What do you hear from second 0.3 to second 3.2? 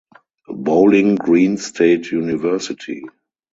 Bowling Green State University.